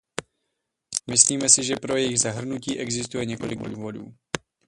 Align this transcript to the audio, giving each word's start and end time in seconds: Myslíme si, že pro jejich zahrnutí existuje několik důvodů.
Myslíme 1.09 1.49
si, 1.49 1.63
že 1.63 1.75
pro 1.75 1.95
jejich 1.95 2.19
zahrnutí 2.19 2.79
existuje 2.79 3.25
několik 3.25 3.59
důvodů. 3.59 4.13